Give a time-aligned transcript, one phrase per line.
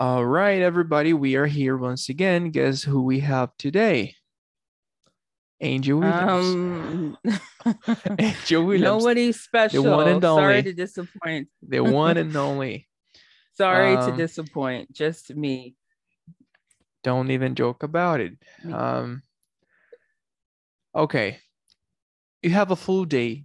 [0.00, 2.50] All right, everybody, we are here once again.
[2.52, 4.14] Guess who we have today?
[5.60, 7.18] Angel Williams.
[7.26, 7.76] Um,
[8.18, 8.82] Angel Williams.
[8.82, 9.82] nobody special.
[9.82, 10.40] The one and only.
[10.42, 11.48] Sorry to disappoint.
[11.62, 12.88] the one and only.
[13.52, 14.90] Sorry Um, to disappoint.
[14.90, 15.74] Just me.
[17.04, 18.32] Don't even joke about it.
[18.72, 19.22] Um,
[20.94, 21.40] okay.
[22.42, 23.44] You have a full day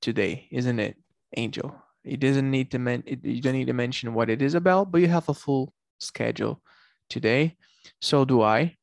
[0.00, 0.96] today, isn't it,
[1.36, 1.72] Angel?
[2.02, 4.90] It doesn't need to men- it, you don't need to mention what it is about,
[4.90, 6.60] but you have a full schedule
[7.08, 7.56] today.
[8.00, 8.76] So do I.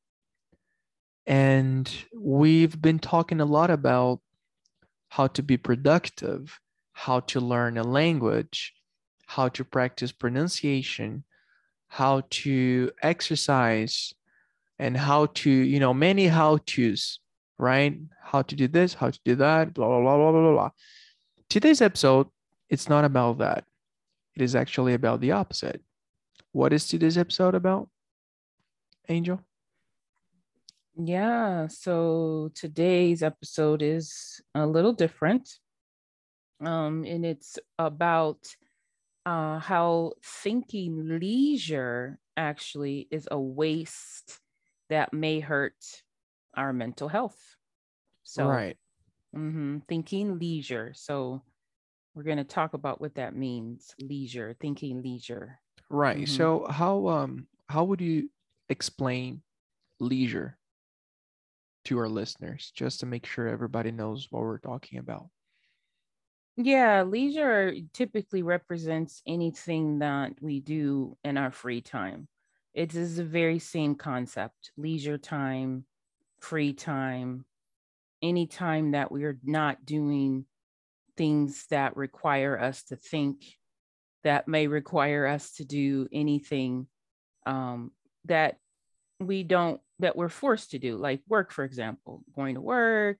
[1.28, 4.20] And we've been talking a lot about
[5.10, 6.60] how to be productive,
[6.94, 8.74] how to learn a language,
[9.28, 11.24] how to practice pronunciation,
[11.88, 14.14] how to exercise,
[14.80, 17.20] and how to, you know, many how to's,
[17.60, 18.00] right?
[18.24, 20.70] How to do this, how to do that, blah, blah, blah, blah, blah, blah.
[21.50, 22.28] Today's episode,
[22.70, 23.66] it's not about that.
[24.36, 25.82] It is actually about the opposite.
[26.54, 27.88] What is today's episode about,
[29.08, 29.40] Angel?
[30.98, 31.68] Yeah.
[31.68, 35.50] So today's episode is a little different.
[36.60, 38.48] Um, and it's about
[39.26, 44.40] uh, how thinking leisure actually is a waste
[44.90, 45.76] that may hurt
[46.56, 47.40] our mental health.
[48.24, 48.78] So right.
[49.36, 50.92] Mm-hmm, Thinking leisure.
[50.94, 51.44] So
[52.14, 53.96] we're going to talk about what that means.
[54.02, 55.60] Leisure, thinking leisure.
[55.92, 56.28] Right.
[56.28, 56.28] Mhm.
[56.28, 58.30] So how um how would you
[58.70, 59.44] explain
[60.00, 60.60] leisure
[61.84, 65.30] to our listeners just to make sure everybody knows what we're talking about?
[66.58, 72.28] Yeah, leisure typically represents anything that we do in our free time.
[72.74, 75.86] It is the very same concept leisure time,
[76.40, 77.46] free time,
[78.22, 80.48] any time that we are not doing
[81.18, 83.60] things that require us to think,
[84.24, 86.88] that may require us to do anything
[87.46, 87.92] um,
[88.26, 88.58] that
[89.20, 93.18] we don't, that we're forced to do, like work, for example, going to work,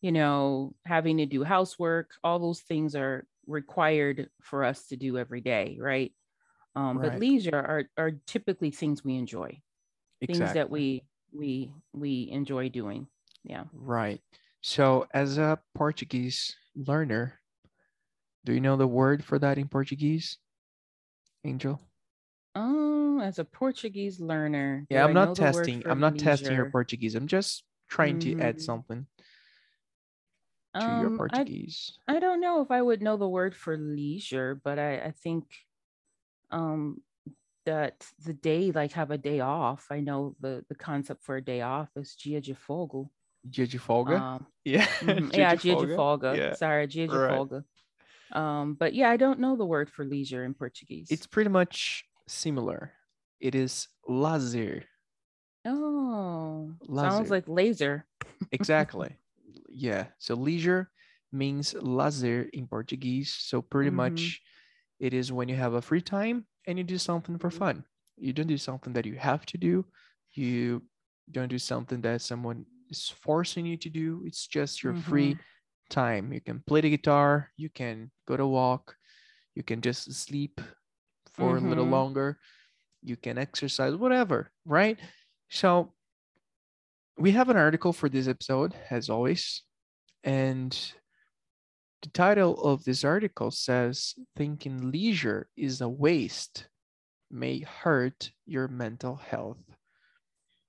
[0.00, 5.18] you know, having to do housework, all those things are required for us to do
[5.18, 6.12] every day, right?
[6.76, 7.12] Um, Right.
[7.12, 9.60] But leisure are, are typically things we enjoy,
[10.26, 13.06] things that we we we enjoy doing.
[13.42, 13.64] Yeah.
[13.72, 14.20] Right.
[14.60, 17.38] So, as a Portuguese learner,
[18.44, 20.38] do you know the word for that in Portuguese?
[21.44, 21.80] Angel?
[22.54, 25.82] Um, as a Portuguese learner, Yeah, I'm not testing.
[25.86, 26.70] I'm not testing your?
[26.70, 27.14] Portuguese.
[27.14, 28.62] I'm just trying to add Mm.
[28.62, 29.06] something
[30.80, 31.98] to your Um, I, Portuguese.
[32.08, 35.44] I don't know if I would know the word for leisure, but I, I think
[36.50, 37.00] um
[37.64, 39.86] that the day like have a day off.
[39.90, 43.08] I know the the concept for a day off is dia de folga.
[43.48, 44.20] Dia de folga?
[44.20, 44.86] Um, yeah.
[45.00, 46.36] mhm, dia yeah, dia de folga.
[46.36, 46.54] Yeah.
[46.54, 47.30] Sorry, dia de right.
[47.30, 47.64] folga.
[48.32, 51.08] Um, but yeah, I don't know the word for leisure in Portuguese.
[51.10, 52.92] It's pretty much similar.
[53.40, 54.84] It is lazer.
[55.66, 57.00] oh, Lazer.
[57.10, 58.06] sounds like laser.
[58.52, 59.16] Exactly.
[59.68, 60.06] yeah.
[60.18, 60.90] So leisure
[61.32, 63.32] means lazer in Portuguese.
[63.34, 63.94] So pretty Mhm.
[63.94, 64.40] much
[65.00, 67.84] it is when you have a free time and you do something for fun.
[68.16, 69.84] You don't do something that you have to do.
[70.32, 70.82] You
[71.30, 74.22] don't do something that someone is forcing you to do.
[74.24, 75.36] It's just your free
[75.94, 76.32] time.
[76.32, 78.96] You can play the guitar, you can go to walk,
[79.54, 80.60] you can just sleep
[81.32, 81.90] for a little Mhm.
[81.90, 82.38] longer,
[83.02, 84.98] you can exercise, whatever, right?
[85.50, 85.94] So
[87.16, 89.62] we have an article for this episode, as always,
[90.24, 90.74] and
[92.02, 96.68] the title of this article says Thinking leisure is a waste
[97.30, 99.62] may hurt your mental health.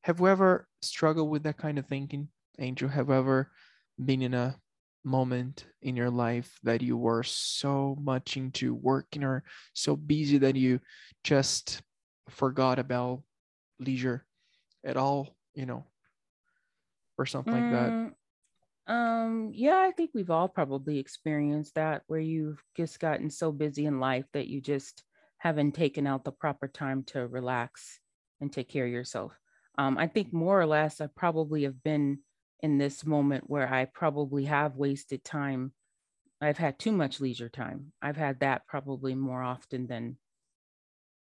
[0.02, 2.90] Have you ever struggled with that kind of thinking, Angel?
[2.90, 3.52] Have you ever
[3.98, 4.56] been in a
[5.06, 9.44] moment in your life that you were so much into working or
[9.74, 10.82] so busy that you
[11.24, 11.84] just
[12.30, 13.24] forgot about
[13.80, 14.26] leisure
[14.86, 15.86] at all, you know,
[17.18, 17.96] or something like that?
[17.96, 18.14] Mm,
[18.88, 23.86] Um, yeah, I think we've all probably experienced that where you've just gotten so busy
[23.88, 25.06] in life that you just
[25.40, 28.02] haven't taken out the proper time to relax
[28.42, 29.40] and take care of yourself.
[29.80, 32.25] Um, I think more or less I probably have been
[32.62, 35.74] in this moment where I probably have wasted time.
[36.42, 37.94] I've had too much leisure time.
[38.02, 40.20] I've had that probably more often than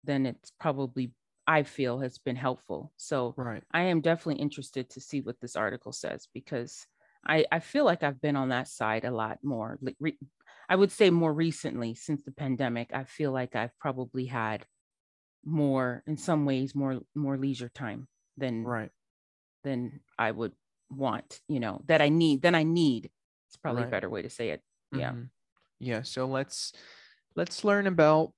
[0.04, 1.14] than it's probably
[1.48, 2.94] I feel has been helpful.
[2.98, 3.64] So Right.
[3.72, 6.88] I am definitely interested to see what this article says because
[7.26, 9.80] I, I feel like I've been on that side a lot more.
[10.00, 10.20] Re-
[10.70, 12.94] I would say more recently since the pandemic.
[12.94, 14.68] I feel like I've probably had
[15.46, 18.92] more, in some ways, more more leisure time than Right.
[19.64, 20.56] than I would
[20.98, 21.42] want.
[21.48, 22.42] You know that I need.
[22.42, 23.12] Then I need.
[23.48, 23.88] It's probably Right.
[23.88, 24.62] a better way to say it.
[24.92, 25.12] Yeah.
[25.12, 25.30] Mhm.
[25.80, 26.02] Yeah.
[26.04, 26.74] So let's
[27.36, 28.34] let's learn about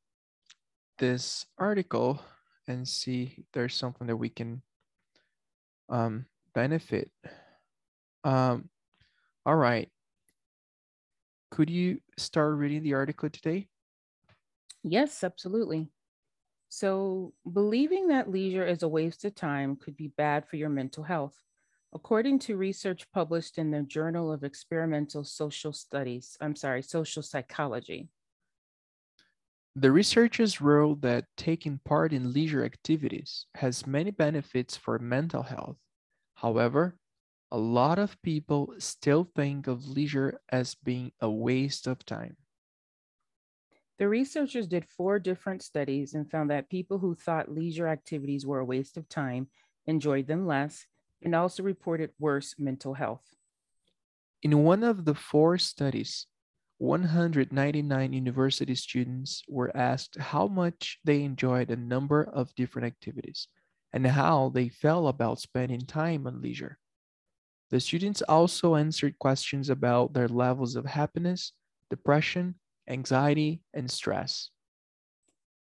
[0.97, 2.21] this article
[2.67, 4.61] and see if there's something that we can
[5.89, 7.11] um, benefit.
[8.23, 8.69] Um,
[9.45, 9.91] all right.
[11.51, 13.69] Could you start reading the article today?
[14.83, 15.89] Yes, absolutely.
[16.69, 21.03] So, believing that leisure is a waste of time could be bad for your mental
[21.03, 21.37] health.
[21.95, 28.09] According to research published in the Journal of Experimental Social Studies, I'm sorry, Social Psychology.
[29.77, 35.77] The researchers wrote that taking part in leisure activities has many benefits for mental health.
[36.33, 36.97] However,
[37.49, 42.35] a lot of people still think of leisure as being a waste of time.
[43.99, 48.59] The researchers did four different studies and found that people who thought leisure activities were
[48.59, 49.47] a waste of time
[49.87, 50.85] enjoyed them less
[51.25, 53.25] and also reported worse mental health.
[54.43, 56.27] In one of the four studies,
[56.77, 63.47] 199 university students were asked how much they enjoyed a number of different activities
[63.91, 66.77] and how they felt about spending time on leisure.
[67.71, 71.53] The students also answered questions about their levels of happiness,
[71.89, 72.55] depression,
[72.87, 74.51] anxiety, and stress.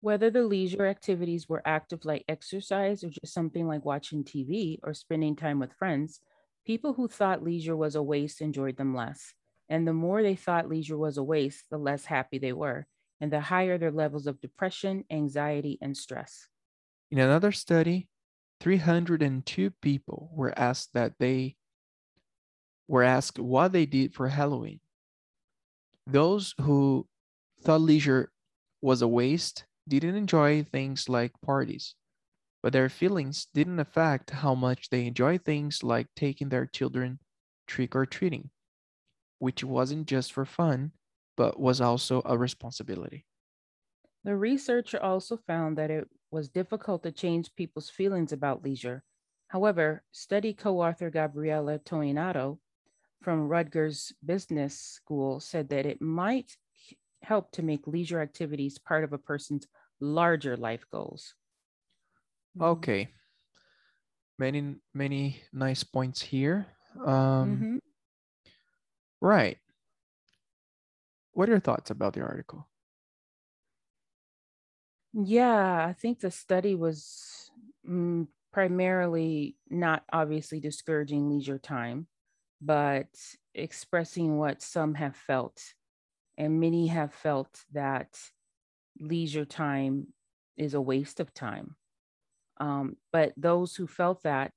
[0.04, 4.92] Whether the leisure activities were active like exercise or just something like watching TV or
[4.92, 6.20] spending time with friends,
[6.66, 9.32] people who thought leisure was a waste enjoyed them less.
[9.70, 12.86] And the more they thought leisure was a waste, the less happy they were,
[13.18, 16.48] and the higher their levels of depression, anxiety, and stress.
[17.10, 18.10] In another study,
[18.60, 21.56] 302 people were asked that they
[22.88, 24.80] were asked what they did for Halloween.
[26.06, 27.08] Those who
[27.62, 28.30] thought leisure
[28.82, 31.96] was a waste didn't enjoy things like parties,
[32.62, 37.20] but their feelings didn't affect how much they enjoy things like taking their children
[37.66, 38.50] trick or treating
[39.38, 40.92] which wasn't just for fun,
[41.36, 43.26] but was also a responsibility.
[44.24, 49.04] The researcher also found that it was difficult to change people's feelings about leisure.
[49.48, 52.58] However, study co author Gabriela Tonietto
[53.22, 56.58] from Rutgers Business School said that it might
[57.24, 59.66] help to make leisure activities part of a person's
[60.00, 61.34] larger life goals.
[62.60, 63.08] Okay.
[64.38, 66.66] Many, many nice points here.
[67.04, 67.76] Um, mm-hmm.
[69.20, 69.58] Right.
[71.32, 72.68] What are your thoughts about the article?
[75.12, 77.50] Yeah, I think the study was
[77.88, 82.06] mm, primarily not obviously discouraging leisure time,
[82.60, 83.06] but
[83.54, 85.60] expressing what some have felt.
[86.36, 88.18] And many have felt that
[88.98, 90.08] leisure time
[90.56, 91.76] is a waste of time.
[92.58, 94.52] Um, but those who felt that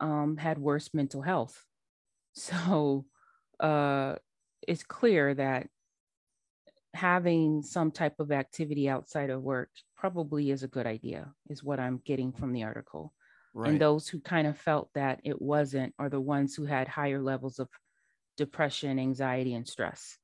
[0.00, 1.64] um, had worse mental health.
[2.32, 3.06] So
[3.58, 4.14] uh,
[4.66, 5.66] it's clear that
[6.94, 11.80] having some type of activity outside of work probably is a good idea, is what
[11.80, 13.12] I'm getting from the article.
[13.52, 13.70] Right.
[13.70, 17.20] And those who kind of felt that it wasn't are the ones who had higher
[17.20, 17.68] levels of
[18.36, 20.16] depression, anxiety, and stress.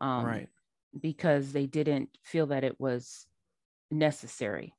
[0.00, 0.48] Um, right.
[0.98, 3.26] Because they didn't feel that it was
[3.90, 4.74] necessary.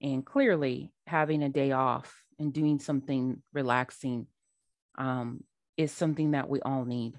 [0.00, 4.26] And clearly, having a day off and doing something relaxing
[4.96, 5.42] um,
[5.76, 7.18] is something that we all need.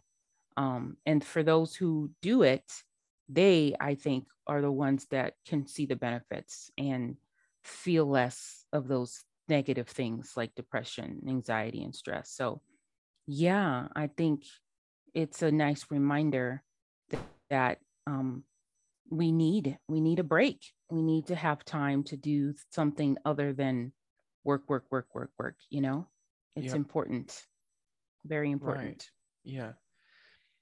[0.57, 2.63] Um, and for those who do it,
[3.27, 7.17] they, I think, are the ones that can see the benefits and
[7.63, 12.31] feel less of those negative things like depression, anxiety, and stress.
[12.31, 12.61] So,
[13.27, 14.43] yeah, I think
[15.13, 16.63] it's a nice reminder
[17.49, 18.43] that um,
[19.09, 20.61] we need we need a break.
[20.89, 23.93] We need to have time to do something other than
[24.43, 25.55] work, work, work, work, work.
[25.69, 26.07] You know,
[26.55, 26.75] it's yep.
[26.75, 27.45] important,
[28.25, 28.87] very important.
[28.87, 29.09] Right.
[29.43, 29.71] Yeah.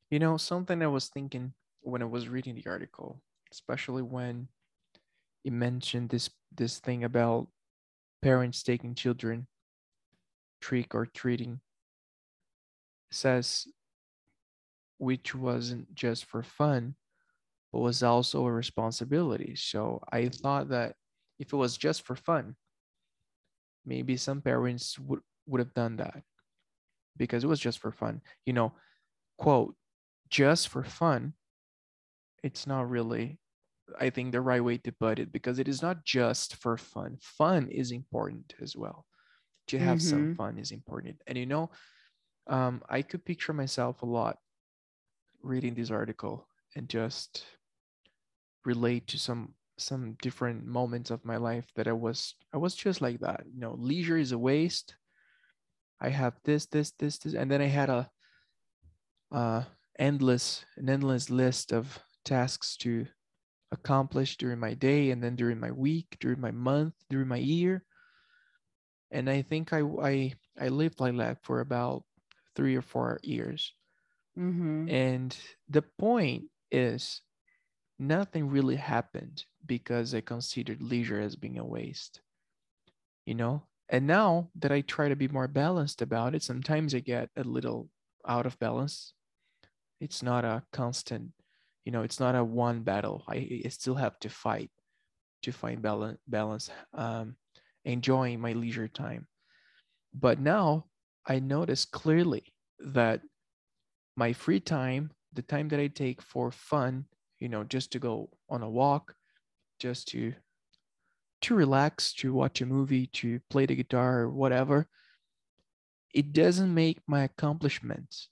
[0.10, 4.48] You know, something I was thinking when I was reading the article, especially when
[5.44, 7.48] it mentioned this this thing about
[8.22, 9.48] parents taking children
[10.60, 11.60] trick or treating
[13.12, 13.67] says
[14.97, 16.95] which wasn't just for fun
[17.71, 20.93] but was also a responsibility so i thought that
[21.39, 22.55] if it was just for fun
[23.85, 26.23] maybe some parents would would have done that
[27.15, 28.73] because it was just for fun you know
[29.37, 29.75] quote
[30.29, 31.33] just for fun,
[32.43, 33.39] it's not really,
[33.99, 37.17] I think, the right way to put it because it is not just for fun.
[37.21, 39.05] Fun is important as well.
[39.69, 40.09] To have mm-hmm.
[40.09, 41.21] some fun is important.
[41.27, 41.71] And you know,
[42.47, 44.37] um, I could picture myself a lot
[45.41, 47.46] reading this article and just
[48.65, 53.01] relate to some some different moments of my life that I was I was just
[53.01, 53.44] like that.
[53.53, 54.96] You know, leisure is a waste.
[56.01, 58.10] I have this, this, this, this, and then I had a
[59.32, 59.63] uh
[60.00, 63.06] endless an endless list of tasks to
[63.72, 67.84] accomplish during my day and then during my week, during my month, during my year.
[69.12, 72.03] And I think I I I lived like that for about
[72.56, 73.74] three or four years.
[74.38, 74.89] Mm-hmm.
[74.89, 75.38] And
[75.70, 77.22] the point is
[78.00, 82.22] nothing really happened because I considered leisure as being a waste.
[83.25, 83.63] You know?
[83.89, 87.44] And now that I try to be more balanced about it, sometimes I get a
[87.44, 87.89] little
[88.27, 89.13] out of balance.
[90.00, 91.32] It's not a constant,
[91.86, 93.24] you know, it's not a one battle.
[93.27, 94.70] I, I still have to fight
[95.44, 97.36] to find balance, balance um,
[97.86, 99.27] enjoying my leisure time.
[100.13, 100.86] But now
[101.25, 103.22] I notice clearly that
[104.17, 107.05] my free time, the time that I take for fun,
[107.39, 109.13] you know, just to go on a walk,
[109.79, 110.33] just to
[111.39, 114.88] to relax, to watch a movie, to play the guitar or whatever,
[116.12, 118.29] it doesn't make my accomplishments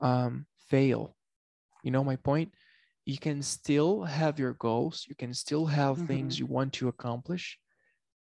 [0.00, 1.16] um, fail.
[1.82, 2.52] You know my point?
[3.04, 6.06] You can still have your goals, you can still have mm-hmm.
[6.06, 7.58] things you want to accomplish,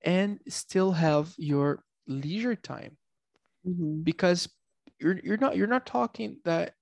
[0.03, 2.97] and still have your leisure time.
[3.67, 4.03] Mm-hmm.
[4.03, 4.47] Because
[4.99, 6.73] you're you're not you're not talking that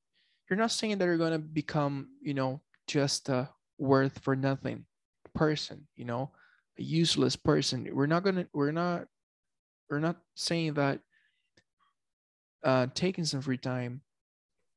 [0.49, 4.85] you're not saying that you're gonna become, you know, just a worth for nothing
[5.33, 6.31] person, you know,
[6.79, 7.89] a useless person.
[7.91, 9.07] We're not gonna we're not
[9.89, 10.99] we're not saying that
[12.63, 14.01] uh, taking some free time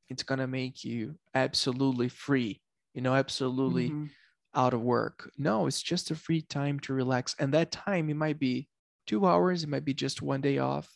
[0.09, 2.61] it's gonna make you absolutely free
[2.93, 4.05] you know absolutely mm-hmm.
[4.55, 8.15] out of work no it's just a free time to relax and that time it
[8.15, 8.67] might be
[9.07, 10.89] two hours it might be just one day off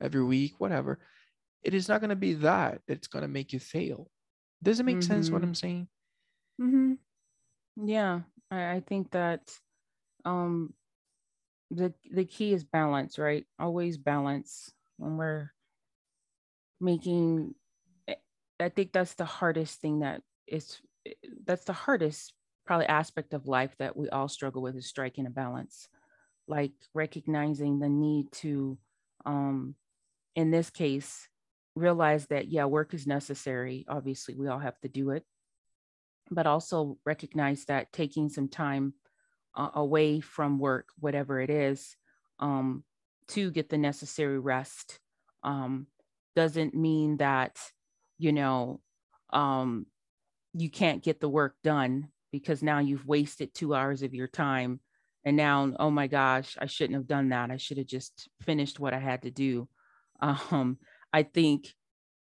[0.00, 0.98] every week whatever
[1.62, 4.08] it is not going to be that it's going to make you fail
[4.62, 5.12] does it make mm-hmm.
[5.12, 5.48] sense what mm-hmm.
[5.48, 5.88] i'm saying
[6.60, 6.92] mm-hmm.
[7.84, 8.20] yeah
[8.50, 9.52] I, I think that
[10.24, 10.74] um
[11.70, 15.50] the the key is balance right always balance when we're
[16.80, 17.54] making
[18.58, 20.80] I think that's the hardest thing that is
[21.44, 22.32] that's the hardest
[22.66, 25.88] probably aspect of life that we all struggle with is striking a balance
[26.48, 28.78] like recognizing the need to
[29.24, 29.74] um
[30.34, 31.28] in this case
[31.76, 35.22] realize that yeah work is necessary obviously we all have to do it
[36.30, 38.94] but also recognize that taking some time
[39.54, 41.96] uh, away from work whatever it is
[42.40, 42.82] um
[43.28, 44.98] to get the necessary rest
[45.44, 45.86] um
[46.34, 47.58] doesn't mean that
[48.18, 48.80] you know
[49.30, 49.86] um,
[50.52, 54.80] you can't get the work done because now you've wasted two hours of your time
[55.24, 57.50] and now oh my gosh i shouldn't have done that.
[57.50, 59.68] I should have just finished what i had to do.
[60.18, 60.78] Um,
[61.16, 61.74] i think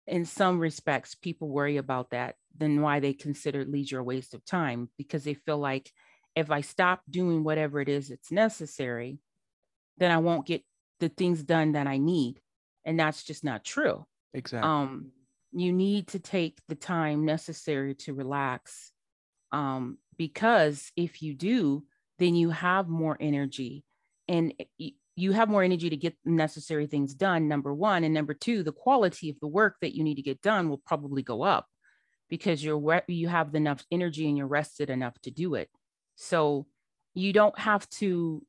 [0.08, 4.46] in some respects people worry about that then why they consider leisure a waste of
[4.46, 5.92] time because they feel like
[6.36, 9.18] if i stop doing whatever it is that's necessary
[9.98, 10.64] then i won't get
[11.02, 12.40] the things done that i need.
[12.86, 14.06] And that's just not true.
[14.34, 14.68] Exactly.
[14.68, 15.12] Um,
[15.52, 18.92] you need to take the time necessary to relax
[19.52, 21.84] um, because if you do
[22.18, 23.84] then you have more energy.
[24.28, 24.54] And
[25.16, 28.72] you have more energy to get necessary things done number one and number two the
[28.72, 31.68] quality of the work that you need to get done will probably go up
[32.30, 35.70] because you're you have enough energy and you're rested enough to do it
[36.16, 36.66] so
[37.14, 38.42] you don't have to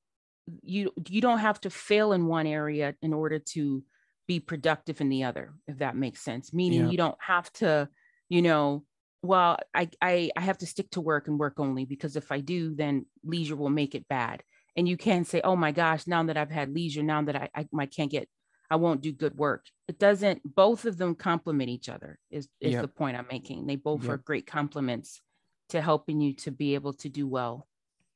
[0.63, 3.83] you you don't have to fail in one area in order to
[4.27, 6.53] be productive in the other, if that makes sense.
[6.53, 6.91] Meaning yeah.
[6.91, 7.89] you don't have to,
[8.29, 8.85] you know,
[9.23, 12.41] well, I, I I have to stick to work and work only because if I
[12.41, 14.43] do, then leisure will make it bad.
[14.75, 17.49] And you can't say, oh my gosh, now that I've had leisure, now that I,
[17.55, 18.29] I, I can't get,
[18.71, 19.67] I won't do good work.
[19.87, 23.67] It doesn't, both of them complement each other is, is the point I'm making.
[23.67, 25.21] They both are great complements
[25.69, 27.69] to helping you to be able to do well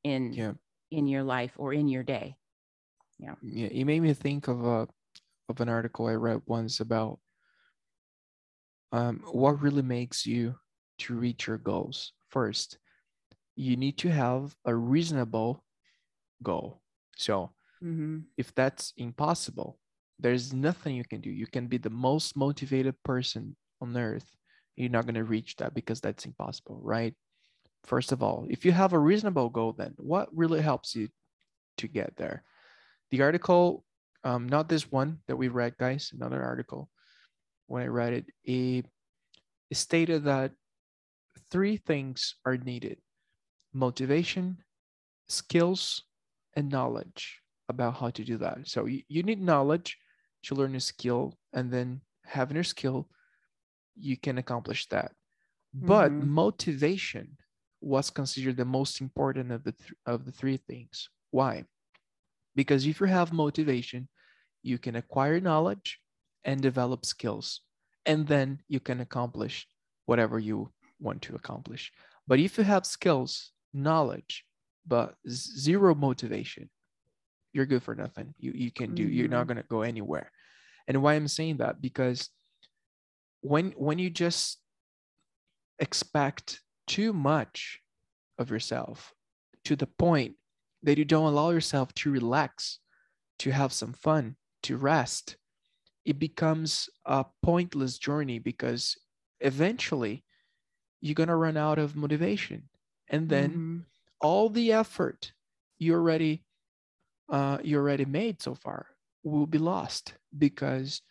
[0.02, 0.52] in, yeah.
[0.90, 2.36] in your life or in your day.
[3.18, 3.34] Yeah.
[3.42, 3.68] Yeah.
[3.70, 4.88] You made me think of a,
[5.50, 7.18] of an article I read once about
[8.92, 10.54] um, what really makes you
[11.00, 12.12] to reach your goals.
[12.30, 12.78] First,
[13.56, 15.62] you need to have a reasonable
[16.42, 16.80] goal.
[17.16, 17.52] So,
[17.82, 18.18] mm-hmm.
[18.36, 19.78] if that's impossible,
[20.18, 21.30] there's nothing you can do.
[21.30, 24.26] You can be the most motivated person on earth.
[24.76, 27.14] You're not going to reach that because that's impossible, right?
[27.84, 31.08] First of all, if you have a reasonable goal, then what really helps you
[31.78, 32.42] to get there?
[33.10, 33.84] The article
[34.26, 36.90] um, not this one that we read, guys, another article.
[37.68, 38.86] When I read it, it,
[39.70, 40.50] it stated that
[41.52, 42.98] three things are needed
[43.72, 44.56] motivation,
[45.28, 46.02] skills,
[46.56, 48.58] and knowledge about how to do that.
[48.64, 49.96] So you, you need knowledge
[50.44, 53.08] to learn a skill, and then having your skill,
[53.96, 55.12] you can accomplish that.
[55.76, 55.86] Mm-hmm.
[55.86, 57.36] But motivation
[57.80, 61.08] was considered the most important of the th- of the three things.
[61.30, 61.64] Why?
[62.54, 64.08] Because if you have motivation,
[64.62, 66.00] you can acquire knowledge
[66.44, 67.60] and develop skills,
[68.06, 69.68] and then you can accomplish
[70.06, 70.70] whatever you
[71.00, 71.92] want to accomplish.
[72.26, 74.45] But if you have skills, knowledge
[74.86, 76.70] but zero motivation
[77.52, 79.48] you're good for nothing you you can do you're not Mhm.
[79.48, 80.30] going to go anywhere
[80.88, 82.30] and why i'm saying that because
[83.40, 84.60] when when you just
[85.78, 87.80] expect too much
[88.38, 89.12] of yourself
[89.64, 90.34] to the point
[90.82, 92.78] that you don't allow yourself to relax
[93.38, 95.36] to have some fun to rest
[96.04, 98.96] it becomes a pointless journey because
[99.40, 100.24] eventually
[101.00, 102.68] you're going to run out of motivation
[103.08, 103.84] and then Mhm.
[104.20, 105.32] All the effort
[105.78, 106.44] you already
[107.28, 108.86] uh, you already made so far
[109.24, 111.02] will be lost because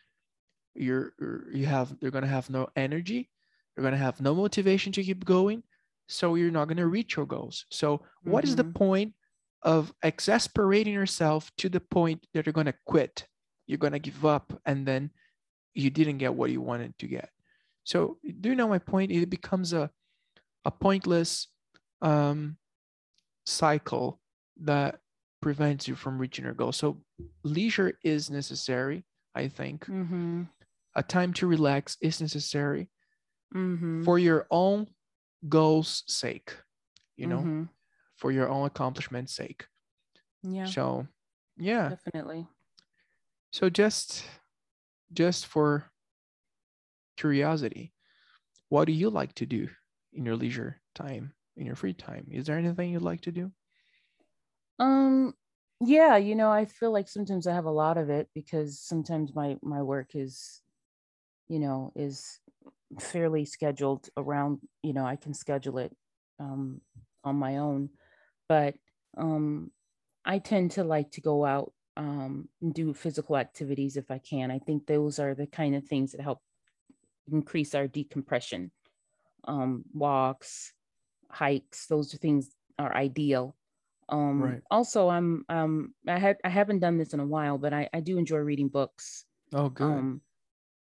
[0.75, 3.29] you're you're- have you're gonna have no energy,
[3.75, 5.63] you're gonna have no motivation to keep going,
[6.07, 7.65] so you're not gonna reach your goals.
[7.69, 8.73] So what is the Mhm.
[8.75, 9.15] point
[9.63, 13.27] of exasperating yourself to the point that you're gonna quit?
[13.67, 15.11] You're gonna give up, and then
[15.73, 17.29] you didn't get what you wanted to get.
[17.83, 19.11] So do you know my point?
[19.11, 19.91] It becomes a
[20.65, 21.47] a pointless
[22.01, 22.57] um,
[23.45, 24.19] cycle
[24.57, 24.99] that
[25.41, 26.71] prevents you from reaching your goal.
[26.71, 27.03] So
[27.43, 29.85] leisure is necessary, I think.
[29.85, 30.49] Mhm.
[30.95, 32.89] A time to relax is necessary
[33.53, 34.03] Mhm.
[34.05, 34.87] for your own
[35.49, 36.55] goals' sake,
[37.17, 37.69] you know, Mhm.
[38.15, 39.67] for your own accomplishment's sake.
[40.41, 41.07] Yeah, So
[41.57, 41.89] yeah.
[41.89, 42.47] definitely.
[43.51, 44.25] So just
[45.13, 45.91] just for
[47.17, 47.93] curiosity,
[48.69, 49.69] what do you like to do
[50.13, 52.27] in your leisure time, in your free time?
[52.31, 53.53] Is there anything you'd like to do?
[54.79, 55.33] Um
[55.81, 59.35] yeah, you know, I feel like sometimes I have a lot of it because sometimes
[59.35, 60.61] my my work is
[61.49, 62.41] you know, is
[62.99, 65.95] fairly scheduled around, you know, I can schedule it
[66.39, 66.81] um
[67.23, 67.91] on my own,
[68.49, 68.77] but
[69.17, 69.71] um
[70.25, 74.51] I tend to like to go out um and do physical activities if I can.
[74.51, 76.43] I think those are the kind of things that help
[77.27, 78.71] increase our decompression.
[79.45, 80.74] Um walks,
[81.35, 83.57] hikes, those are things are ideal.
[84.09, 84.63] Um Right.
[84.71, 88.01] also I'm um I had I haven't done this in a while, but I I
[88.01, 90.07] do enjoy reading books Oh, good.
[90.09, 90.21] um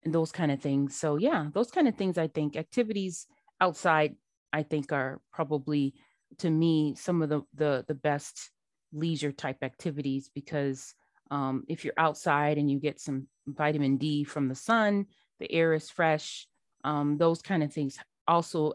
[0.03, 0.95] and those kind of things.
[0.97, 3.27] So yeah, those kind of things I think activities
[3.59, 4.15] outside
[4.53, 5.93] I think are probably
[6.39, 8.51] to me some of the the the best
[8.91, 10.93] leisure type activities because
[11.29, 15.05] um, if you're outside and you get some vitamin D from the sun,
[15.39, 16.45] the air is fresh.
[16.83, 17.97] Um, those kind of things
[18.31, 18.73] also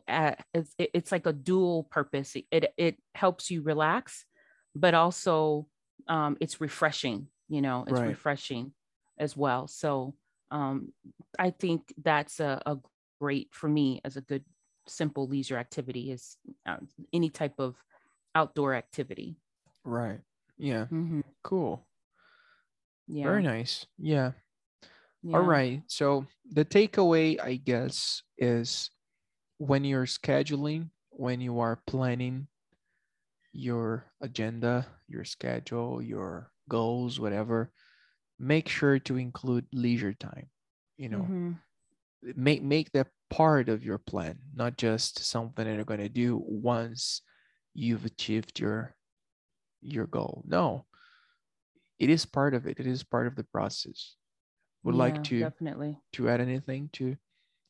[0.54, 2.36] it's, it- it's like a dual purpose.
[2.36, 4.24] It it, helps you relax,
[4.74, 5.66] but also
[6.08, 7.28] um, it's refreshing.
[7.48, 8.08] You know, it's Right.
[8.08, 8.72] refreshing
[9.18, 9.66] as well.
[9.68, 10.14] So
[10.50, 10.92] um,
[11.38, 12.76] I think that's a, a
[13.20, 14.44] great for me as a good
[14.86, 16.36] simple leisure activity is
[16.68, 16.76] uh,
[17.12, 17.74] any type of
[18.34, 19.36] outdoor activity.
[19.84, 20.20] Right.
[20.58, 20.86] Yeah.
[20.92, 21.22] Mhm.
[21.42, 21.86] Cool.
[23.08, 23.24] Yeah.
[23.24, 23.86] Very nice.
[23.98, 24.32] Yeah.
[25.22, 25.36] yeah.
[25.36, 25.82] All right.
[25.86, 28.90] So the takeaway, I guess, is
[29.58, 32.48] when you're scheduling, when you are planning
[33.52, 37.72] your agenda, your schedule, your goals, whatever,
[38.38, 40.50] make sure to include leisure time.
[40.96, 41.60] You know, Mhm.
[42.22, 47.22] make make that part of your plan, not just something that you're gonna do once
[47.74, 48.96] you've achieved your
[49.82, 50.44] your goal.
[50.46, 50.86] No,
[51.98, 52.78] it is part of it.
[52.80, 54.16] It is part of the process.
[54.84, 56.02] Would like to definitely.
[56.14, 57.16] to add anything to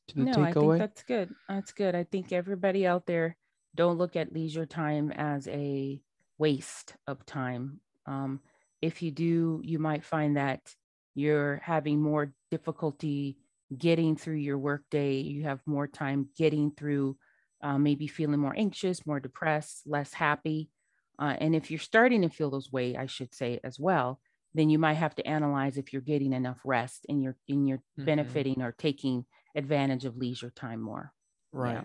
[0.08, 1.34] to the No, I think that's good.
[1.48, 1.94] That's good.
[1.94, 3.36] I think everybody out there
[3.74, 6.00] don't look at leisure time as a
[6.38, 7.80] waste of time.
[8.06, 8.40] Um,
[8.80, 10.74] if you do, you might find that
[11.14, 13.38] you're having more difficulty
[13.76, 15.16] getting through your workday.
[15.18, 17.18] You have more time getting through,
[17.62, 20.70] uh, maybe feeling more anxious, more depressed, less happy.
[21.18, 24.20] Uh, and if you're starting to feel those way, I should say as well,
[24.54, 27.82] then you might have to analyze if you're getting enough rest and you're and you're
[27.96, 28.46] Mhm.
[28.46, 31.12] benefiting or taking advantage of leisure time more.
[31.52, 31.84] Right.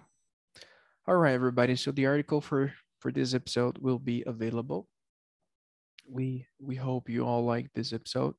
[1.07, 1.75] All right, everybody.
[1.75, 4.88] So the article for for this episode will be available.
[6.07, 8.36] We we hope you all like this episode.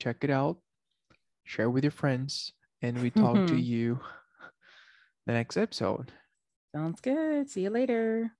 [0.00, 0.58] Check it out.
[1.44, 3.98] Share with your friends, and we talk to you
[5.26, 6.12] the next episode.
[6.74, 7.50] Sounds good.
[7.50, 8.32] See you later.